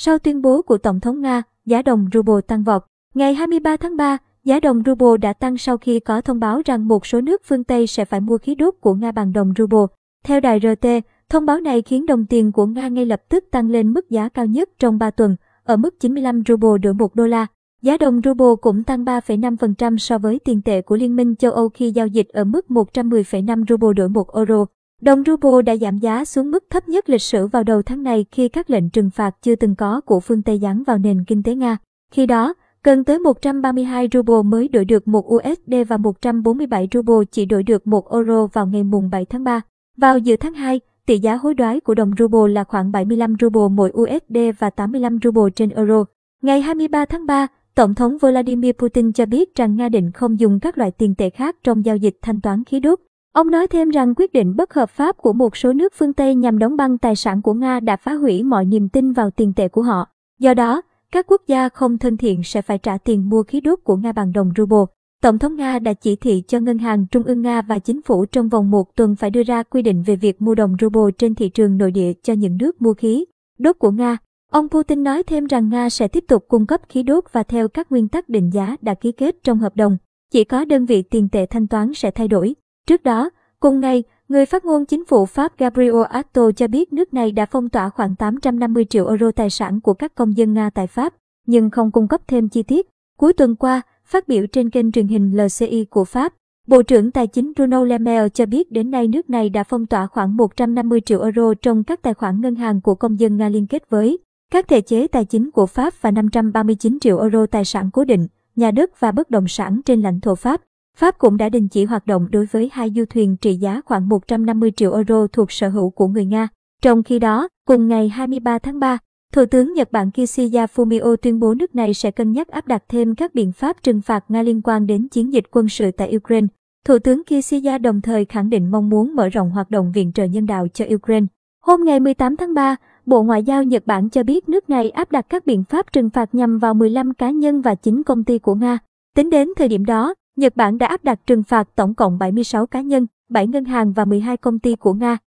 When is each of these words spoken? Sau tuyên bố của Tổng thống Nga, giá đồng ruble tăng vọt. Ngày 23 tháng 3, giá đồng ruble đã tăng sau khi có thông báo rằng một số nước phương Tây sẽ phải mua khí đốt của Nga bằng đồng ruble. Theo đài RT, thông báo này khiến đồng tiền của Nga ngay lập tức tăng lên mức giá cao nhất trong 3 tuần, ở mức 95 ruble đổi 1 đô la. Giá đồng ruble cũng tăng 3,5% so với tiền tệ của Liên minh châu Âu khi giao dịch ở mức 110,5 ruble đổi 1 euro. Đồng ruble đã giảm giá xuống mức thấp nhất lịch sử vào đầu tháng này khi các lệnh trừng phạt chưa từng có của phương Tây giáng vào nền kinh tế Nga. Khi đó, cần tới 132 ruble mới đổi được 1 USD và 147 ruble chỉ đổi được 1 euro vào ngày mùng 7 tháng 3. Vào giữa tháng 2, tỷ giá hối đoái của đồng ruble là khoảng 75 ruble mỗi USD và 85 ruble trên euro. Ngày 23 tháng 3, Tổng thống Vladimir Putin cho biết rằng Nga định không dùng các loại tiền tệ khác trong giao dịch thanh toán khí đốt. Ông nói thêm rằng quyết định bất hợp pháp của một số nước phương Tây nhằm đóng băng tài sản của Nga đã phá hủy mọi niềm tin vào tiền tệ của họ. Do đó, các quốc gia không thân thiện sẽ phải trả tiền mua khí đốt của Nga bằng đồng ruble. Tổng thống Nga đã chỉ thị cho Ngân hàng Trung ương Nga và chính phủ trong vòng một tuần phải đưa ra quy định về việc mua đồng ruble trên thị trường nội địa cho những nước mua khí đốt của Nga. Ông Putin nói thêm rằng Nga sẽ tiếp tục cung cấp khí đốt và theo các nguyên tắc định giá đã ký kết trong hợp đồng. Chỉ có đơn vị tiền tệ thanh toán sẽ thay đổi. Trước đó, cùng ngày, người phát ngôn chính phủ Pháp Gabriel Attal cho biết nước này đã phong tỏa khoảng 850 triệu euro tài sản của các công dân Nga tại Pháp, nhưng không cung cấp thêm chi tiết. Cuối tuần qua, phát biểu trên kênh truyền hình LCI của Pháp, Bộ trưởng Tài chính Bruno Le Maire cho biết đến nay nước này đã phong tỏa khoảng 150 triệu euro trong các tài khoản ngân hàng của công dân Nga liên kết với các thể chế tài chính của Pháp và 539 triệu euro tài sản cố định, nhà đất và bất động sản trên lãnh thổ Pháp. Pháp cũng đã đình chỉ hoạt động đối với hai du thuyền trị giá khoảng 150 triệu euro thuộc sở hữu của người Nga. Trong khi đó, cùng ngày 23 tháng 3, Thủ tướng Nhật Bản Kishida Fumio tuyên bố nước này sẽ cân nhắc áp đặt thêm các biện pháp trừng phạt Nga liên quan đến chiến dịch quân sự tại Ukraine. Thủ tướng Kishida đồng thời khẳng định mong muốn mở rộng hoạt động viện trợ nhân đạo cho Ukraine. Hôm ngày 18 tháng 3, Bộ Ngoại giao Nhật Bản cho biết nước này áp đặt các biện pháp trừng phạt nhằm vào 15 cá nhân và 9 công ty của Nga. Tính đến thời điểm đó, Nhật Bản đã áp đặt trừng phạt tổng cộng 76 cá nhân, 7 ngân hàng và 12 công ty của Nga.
Sau 0.00 0.18
tuyên 0.18 0.42
bố 0.42 0.62
của 0.62 0.78
Tổng 0.78 1.00
thống 1.00 1.20
Nga, 1.20 1.42
giá 1.66 1.82
đồng 1.82 2.08
ruble 2.12 2.40
tăng 2.46 2.64
vọt. 2.64 2.82
Ngày 3.14 3.34
23 3.34 3.76
tháng 3.76 3.96
3, 3.96 4.18
giá 4.44 4.60
đồng 4.60 4.82
ruble 4.86 5.16
đã 5.20 5.32
tăng 5.32 5.58
sau 5.58 5.78
khi 5.78 6.00
có 6.00 6.20
thông 6.20 6.40
báo 6.40 6.62
rằng 6.64 6.88
một 6.88 7.06
số 7.06 7.20
nước 7.20 7.42
phương 7.44 7.64
Tây 7.64 7.86
sẽ 7.86 8.04
phải 8.04 8.20
mua 8.20 8.38
khí 8.38 8.54
đốt 8.54 8.74
của 8.80 8.94
Nga 8.94 9.12
bằng 9.12 9.32
đồng 9.32 9.52
ruble. 9.58 9.86
Theo 10.24 10.40
đài 10.40 10.60
RT, 10.60 10.88
thông 11.28 11.46
báo 11.46 11.60
này 11.60 11.82
khiến 11.82 12.06
đồng 12.06 12.26
tiền 12.26 12.52
của 12.52 12.66
Nga 12.66 12.88
ngay 12.88 13.06
lập 13.06 13.22
tức 13.28 13.44
tăng 13.50 13.70
lên 13.70 13.92
mức 13.92 14.10
giá 14.10 14.28
cao 14.28 14.46
nhất 14.46 14.68
trong 14.78 14.98
3 14.98 15.10
tuần, 15.10 15.36
ở 15.64 15.76
mức 15.76 16.00
95 16.00 16.42
ruble 16.48 16.78
đổi 16.82 16.94
1 16.94 17.14
đô 17.14 17.26
la. 17.26 17.46
Giá 17.82 17.96
đồng 17.96 18.20
ruble 18.24 18.54
cũng 18.60 18.84
tăng 18.84 19.04
3,5% 19.04 19.96
so 19.96 20.18
với 20.18 20.38
tiền 20.38 20.62
tệ 20.62 20.82
của 20.82 20.96
Liên 20.96 21.16
minh 21.16 21.36
châu 21.36 21.52
Âu 21.52 21.68
khi 21.68 21.90
giao 21.90 22.06
dịch 22.06 22.28
ở 22.28 22.44
mức 22.44 22.66
110,5 22.68 23.64
ruble 23.68 23.92
đổi 23.96 24.08
1 24.08 24.34
euro. 24.34 24.66
Đồng 25.02 25.22
ruble 25.26 25.62
đã 25.66 25.76
giảm 25.76 25.98
giá 25.98 26.24
xuống 26.24 26.50
mức 26.50 26.64
thấp 26.70 26.88
nhất 26.88 27.08
lịch 27.08 27.22
sử 27.22 27.46
vào 27.46 27.64
đầu 27.64 27.82
tháng 27.82 28.02
này 28.02 28.26
khi 28.32 28.48
các 28.48 28.70
lệnh 28.70 28.90
trừng 28.90 29.10
phạt 29.10 29.36
chưa 29.42 29.54
từng 29.54 29.74
có 29.74 30.00
của 30.00 30.20
phương 30.20 30.42
Tây 30.42 30.58
giáng 30.58 30.82
vào 30.86 30.98
nền 30.98 31.24
kinh 31.24 31.42
tế 31.42 31.54
Nga. 31.54 31.76
Khi 32.12 32.26
đó, 32.26 32.54
cần 32.82 33.04
tới 33.04 33.18
132 33.18 34.08
ruble 34.12 34.42
mới 34.44 34.68
đổi 34.68 34.84
được 34.84 35.08
1 35.08 35.34
USD 35.34 35.74
và 35.88 35.96
147 35.96 36.88
ruble 36.92 37.24
chỉ 37.30 37.44
đổi 37.44 37.62
được 37.62 37.86
1 37.86 38.12
euro 38.12 38.46
vào 38.46 38.66
ngày 38.66 38.82
mùng 38.82 39.10
7 39.10 39.24
tháng 39.24 39.44
3. 39.44 39.60
Vào 39.96 40.18
giữa 40.18 40.36
tháng 40.36 40.54
2, 40.54 40.80
tỷ 41.06 41.18
giá 41.18 41.34
hối 41.34 41.54
đoái 41.54 41.80
của 41.80 41.94
đồng 41.94 42.10
ruble 42.18 42.52
là 42.52 42.64
khoảng 42.64 42.92
75 42.92 43.34
ruble 43.40 43.68
mỗi 43.70 43.92
USD 44.00 44.38
và 44.58 44.70
85 44.70 45.18
ruble 45.24 45.50
trên 45.54 45.70
euro. 45.70 46.04
Ngày 46.42 46.60
23 46.60 47.04
tháng 47.04 47.26
3, 47.26 47.46
Tổng 47.74 47.94
thống 47.94 48.18
Vladimir 48.18 48.72
Putin 48.72 49.12
cho 49.12 49.26
biết 49.26 49.54
rằng 49.54 49.76
Nga 49.76 49.88
định 49.88 50.12
không 50.12 50.40
dùng 50.40 50.60
các 50.60 50.78
loại 50.78 50.90
tiền 50.90 51.14
tệ 51.14 51.30
khác 51.30 51.56
trong 51.64 51.84
giao 51.84 51.96
dịch 51.96 52.18
thanh 52.22 52.40
toán 52.40 52.64
khí 52.64 52.80
đốt. 52.80 52.98
Ông 53.32 53.50
nói 53.50 53.66
thêm 53.66 53.88
rằng 53.88 54.14
quyết 54.16 54.32
định 54.32 54.56
bất 54.56 54.74
hợp 54.74 54.90
pháp 54.90 55.16
của 55.16 55.32
một 55.32 55.56
số 55.56 55.72
nước 55.72 55.92
phương 55.96 56.12
Tây 56.12 56.34
nhằm 56.34 56.58
đóng 56.58 56.76
băng 56.76 56.98
tài 56.98 57.16
sản 57.16 57.42
của 57.42 57.54
Nga 57.54 57.80
đã 57.80 57.96
phá 57.96 58.14
hủy 58.14 58.42
mọi 58.42 58.64
niềm 58.64 58.88
tin 58.88 59.12
vào 59.12 59.30
tiền 59.30 59.52
tệ 59.56 59.68
của 59.68 59.82
họ. 59.82 60.06
Do 60.38 60.54
đó, 60.54 60.82
các 61.12 61.26
quốc 61.26 61.42
gia 61.46 61.68
không 61.68 61.98
thân 61.98 62.16
thiện 62.16 62.42
sẽ 62.42 62.62
phải 62.62 62.78
trả 62.78 62.98
tiền 62.98 63.28
mua 63.28 63.42
khí 63.42 63.60
đốt 63.60 63.78
của 63.84 63.96
Nga 63.96 64.12
bằng 64.12 64.32
đồng 64.32 64.52
ruble. 64.56 64.84
Tổng 65.22 65.38
thống 65.38 65.56
Nga 65.56 65.78
đã 65.78 65.92
chỉ 65.92 66.16
thị 66.16 66.42
cho 66.48 66.60
Ngân 66.60 66.78
hàng 66.78 67.06
Trung 67.10 67.22
ương 67.22 67.42
Nga 67.42 67.62
và 67.62 67.78
chính 67.78 68.02
phủ 68.02 68.24
trong 68.26 68.48
vòng 68.48 68.70
một 68.70 68.96
tuần 68.96 69.16
phải 69.16 69.30
đưa 69.30 69.42
ra 69.42 69.62
quy 69.62 69.82
định 69.82 70.02
về 70.02 70.16
việc 70.16 70.42
mua 70.42 70.54
đồng 70.54 70.76
ruble 70.80 71.12
trên 71.18 71.34
thị 71.34 71.48
trường 71.48 71.78
nội 71.78 71.90
địa 71.90 72.12
cho 72.22 72.32
những 72.32 72.56
nước 72.56 72.82
mua 72.82 72.94
khí 72.94 73.24
đốt 73.58 73.78
của 73.78 73.90
Nga. 73.90 74.16
Ông 74.52 74.68
Putin 74.68 75.02
nói 75.02 75.22
thêm 75.22 75.46
rằng 75.46 75.68
Nga 75.68 75.90
sẽ 75.90 76.08
tiếp 76.08 76.24
tục 76.28 76.44
cung 76.48 76.66
cấp 76.66 76.80
khí 76.88 77.02
đốt 77.02 77.24
và 77.32 77.42
theo 77.42 77.68
các 77.68 77.90
nguyên 77.90 78.08
tắc 78.08 78.28
định 78.28 78.50
giá 78.52 78.76
đã 78.80 78.94
ký 78.94 79.12
kết 79.12 79.36
trong 79.42 79.58
hợp 79.58 79.76
đồng. 79.76 79.96
Chỉ 80.32 80.44
có 80.44 80.64
đơn 80.64 80.86
vị 80.86 81.02
tiền 81.02 81.28
tệ 81.28 81.46
thanh 81.46 81.66
toán 81.66 81.94
sẽ 81.94 82.10
thay 82.10 82.28
đổi. 82.28 82.54
Trước 82.88 83.02
đó, 83.02 83.30
cùng 83.60 83.80
ngày, 83.80 84.02
người 84.28 84.46
phát 84.46 84.64
ngôn 84.64 84.86
chính 84.86 85.04
phủ 85.04 85.26
Pháp 85.26 85.58
Gabriel 85.58 86.02
Attal 86.10 86.44
cho 86.56 86.68
biết 86.68 86.92
nước 86.92 87.14
này 87.14 87.32
đã 87.32 87.46
phong 87.46 87.68
tỏa 87.68 87.88
khoảng 87.88 88.16
850 88.16 88.84
triệu 88.84 89.08
euro 89.08 89.30
tài 89.30 89.50
sản 89.50 89.80
của 89.80 89.94
các 89.94 90.14
công 90.14 90.36
dân 90.36 90.54
Nga 90.54 90.70
tại 90.70 90.86
Pháp, 90.86 91.14
nhưng 91.46 91.70
không 91.70 91.90
cung 91.90 92.08
cấp 92.08 92.20
thêm 92.26 92.48
chi 92.48 92.62
tiết. 92.62 92.88
Cuối 93.18 93.32
tuần 93.32 93.56
qua, 93.56 93.82
phát 94.04 94.28
biểu 94.28 94.46
trên 94.46 94.70
kênh 94.70 94.92
truyền 94.92 95.06
hình 95.06 95.36
LCI 95.36 95.84
của 95.84 96.04
Pháp, 96.04 96.34
Bộ 96.66 96.82
trưởng 96.82 97.10
Tài 97.10 97.26
chính 97.26 97.52
Bruno 97.56 97.84
Le 97.84 97.98
Maire 97.98 98.28
cho 98.28 98.46
biết 98.46 98.72
đến 98.72 98.90
nay 98.90 99.08
nước 99.08 99.30
này 99.30 99.50
đã 99.50 99.64
phong 99.64 99.86
tỏa 99.86 100.06
khoảng 100.06 100.36
150 100.36 101.00
triệu 101.00 101.22
euro 101.22 101.54
trong 101.62 101.84
các 101.84 102.02
tài 102.02 102.14
khoản 102.14 102.40
ngân 102.40 102.54
hàng 102.54 102.80
của 102.80 102.94
công 102.94 103.20
dân 103.20 103.36
Nga 103.36 103.48
liên 103.48 103.66
kết 103.66 103.90
với 103.90 104.18
các 104.52 104.68
thể 104.68 104.80
chế 104.80 105.06
tài 105.06 105.24
chính 105.24 105.50
của 105.50 105.66
Pháp 105.66 105.94
và 106.00 106.10
539 106.10 106.98
triệu 107.00 107.20
euro 107.20 107.46
tài 107.46 107.64
sản 107.64 107.90
cố 107.92 108.04
định, 108.04 108.26
nhà 108.56 108.70
đất 108.70 109.00
và 109.00 109.12
bất 109.12 109.30
động 109.30 109.48
sản 109.48 109.80
trên 109.84 110.02
lãnh 110.02 110.20
thổ 110.20 110.34
Pháp. 110.34 110.60
Pháp 110.98 111.18
cũng 111.18 111.36
đã 111.36 111.48
đình 111.48 111.68
chỉ 111.68 111.84
hoạt 111.84 112.06
động 112.06 112.28
đối 112.30 112.46
với 112.46 112.70
hai 112.72 112.90
du 112.96 113.04
thuyền 113.10 113.36
trị 113.36 113.54
giá 113.54 113.80
khoảng 113.84 114.08
150 114.08 114.70
triệu 114.76 114.94
euro 114.94 115.26
thuộc 115.32 115.52
sở 115.52 115.68
hữu 115.68 115.90
của 115.90 116.06
người 116.06 116.24
Nga. 116.24 116.48
Trong 116.82 117.02
khi 117.02 117.18
đó, 117.18 117.48
cùng 117.66 117.88
ngày 117.88 118.08
23 118.08 118.58
tháng 118.58 118.78
3, 118.78 118.98
Thủ 119.32 119.44
tướng 119.46 119.72
Nhật 119.74 119.92
Bản 119.92 120.10
Kishida 120.10 120.66
Fumio 120.66 121.16
tuyên 121.16 121.40
bố 121.40 121.54
nước 121.54 121.74
này 121.74 121.94
sẽ 121.94 122.10
cân 122.10 122.32
nhắc 122.32 122.48
áp 122.48 122.66
đặt 122.66 122.84
thêm 122.88 123.14
các 123.14 123.34
biện 123.34 123.52
pháp 123.52 123.82
trừng 123.82 124.00
phạt 124.00 124.24
Nga 124.28 124.42
liên 124.42 124.62
quan 124.62 124.86
đến 124.86 125.08
chiến 125.08 125.32
dịch 125.32 125.44
quân 125.50 125.68
sự 125.68 125.90
tại 125.90 126.16
Ukraine. 126.16 126.46
Thủ 126.86 126.98
tướng 126.98 127.22
Kishida 127.24 127.78
đồng 127.78 128.00
thời 128.00 128.24
khẳng 128.24 128.50
định 128.50 128.70
mong 128.70 128.88
muốn 128.88 129.14
mở 129.16 129.28
rộng 129.28 129.50
hoạt 129.50 129.70
động 129.70 129.92
viện 129.92 130.12
trợ 130.12 130.24
nhân 130.24 130.46
đạo 130.46 130.66
cho 130.74 130.84
Ukraine. 130.94 131.26
Hôm 131.64 131.84
ngày 131.84 132.00
18 132.00 132.36
tháng 132.36 132.54
3, 132.54 132.76
Bộ 133.06 133.22
Ngoại 133.22 133.42
giao 133.42 133.62
Nhật 133.62 133.86
Bản 133.86 134.08
cho 134.08 134.22
biết 134.22 134.48
nước 134.48 134.70
này 134.70 134.90
áp 134.90 135.12
đặt 135.12 135.26
các 135.28 135.46
biện 135.46 135.64
pháp 135.64 135.92
trừng 135.92 136.10
phạt 136.10 136.34
nhằm 136.34 136.58
vào 136.58 136.74
15 136.74 137.14
cá 137.14 137.30
nhân 137.30 137.60
và 137.60 137.74
9 137.74 138.02
công 138.02 138.24
ty 138.24 138.38
của 138.38 138.54
Nga. 138.54 138.78
Tính 139.16 139.30
đến 139.30 139.48
thời 139.56 139.68
điểm 139.68 139.84
đó, 139.84 140.14
Nhật 140.38 140.56
Bản 140.56 140.78
đã 140.78 140.86
áp 140.86 141.04
đặt 141.04 141.18
trừng 141.26 141.42
phạt 141.42 141.68
tổng 141.74 141.94
cộng 141.94 142.18
76 142.18 142.66
cá 142.66 142.80
nhân, 142.80 143.06
7 143.28 143.46
ngân 143.46 143.64
hàng 143.64 143.92
và 143.92 144.04
12 144.04 144.36
công 144.36 144.58
ty 144.58 144.76
của 144.76 144.92
Nga. 144.92 145.18